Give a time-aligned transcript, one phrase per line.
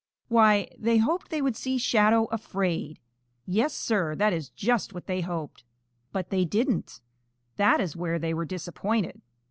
[0.29, 2.99] Why, they hoped they would see Shadow afraid.
[3.45, 5.63] Yes, Sir, that is just what they hoped.
[6.11, 7.01] But they didn't.
[7.57, 9.21] That is where they were disappointed.